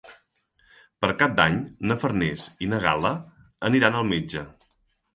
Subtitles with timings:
[1.05, 1.59] Per Cap d'Any
[1.91, 3.15] na Farners i na Gal·la
[3.71, 4.47] aniran al metge.